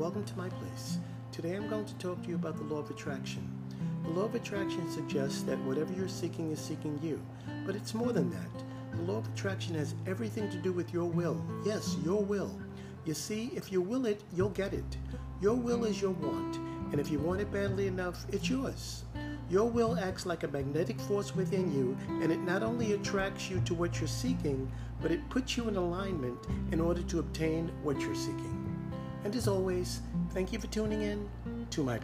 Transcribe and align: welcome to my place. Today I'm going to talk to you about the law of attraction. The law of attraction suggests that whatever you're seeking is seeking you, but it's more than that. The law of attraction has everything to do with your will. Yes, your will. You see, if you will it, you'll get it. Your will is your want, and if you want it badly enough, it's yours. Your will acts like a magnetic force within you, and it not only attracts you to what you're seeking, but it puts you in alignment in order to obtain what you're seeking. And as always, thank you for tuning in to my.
welcome 0.00 0.24
to 0.24 0.38
my 0.38 0.48
place. 0.48 0.98
Today 1.30 1.54
I'm 1.54 1.68
going 1.68 1.84
to 1.84 1.94
talk 1.94 2.22
to 2.22 2.28
you 2.30 2.34
about 2.34 2.56
the 2.56 2.64
law 2.64 2.78
of 2.78 2.90
attraction. 2.90 3.46
The 4.02 4.08
law 4.08 4.24
of 4.24 4.34
attraction 4.34 4.90
suggests 4.90 5.42
that 5.42 5.58
whatever 5.64 5.92
you're 5.92 6.08
seeking 6.08 6.50
is 6.50 6.58
seeking 6.58 6.98
you, 7.02 7.20
but 7.66 7.76
it's 7.76 7.92
more 7.92 8.12
than 8.12 8.30
that. 8.30 8.96
The 8.96 9.02
law 9.02 9.18
of 9.18 9.28
attraction 9.28 9.74
has 9.74 9.94
everything 10.06 10.50
to 10.50 10.56
do 10.56 10.72
with 10.72 10.92
your 10.92 11.04
will. 11.04 11.40
Yes, 11.66 11.96
your 12.04 12.24
will. 12.24 12.50
You 13.04 13.12
see, 13.12 13.50
if 13.54 13.70
you 13.70 13.82
will 13.82 14.06
it, 14.06 14.22
you'll 14.34 14.48
get 14.48 14.72
it. 14.72 14.96
Your 15.40 15.54
will 15.54 15.84
is 15.84 16.00
your 16.00 16.12
want, 16.12 16.56
and 16.90 16.98
if 16.98 17.10
you 17.10 17.18
want 17.18 17.40
it 17.40 17.52
badly 17.52 17.86
enough, 17.86 18.24
it's 18.32 18.48
yours. 18.48 19.04
Your 19.50 19.68
will 19.68 19.98
acts 19.98 20.26
like 20.26 20.44
a 20.44 20.48
magnetic 20.48 20.98
force 20.98 21.36
within 21.36 21.72
you, 21.74 21.96
and 22.22 22.32
it 22.32 22.40
not 22.40 22.62
only 22.62 22.94
attracts 22.94 23.50
you 23.50 23.60
to 23.66 23.74
what 23.74 24.00
you're 24.00 24.08
seeking, 24.08 24.70
but 25.02 25.10
it 25.10 25.28
puts 25.28 25.56
you 25.56 25.68
in 25.68 25.76
alignment 25.76 26.38
in 26.72 26.80
order 26.80 27.02
to 27.02 27.20
obtain 27.20 27.70
what 27.82 28.00
you're 28.00 28.14
seeking. 28.14 28.59
And 29.24 29.34
as 29.36 29.46
always, 29.48 30.00
thank 30.30 30.52
you 30.52 30.58
for 30.58 30.66
tuning 30.68 31.02
in 31.02 31.28
to 31.70 31.82
my. 31.82 32.00